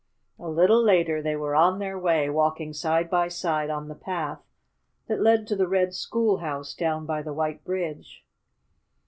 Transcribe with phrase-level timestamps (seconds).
[0.39, 4.41] A little later they were on their way, walking side by side on the path
[5.05, 8.25] that led to the red school house down by the white bridge.